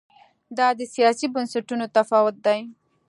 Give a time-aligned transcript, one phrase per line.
[0.57, 2.59] دا د سیاسي بنسټونو تفاوت دی.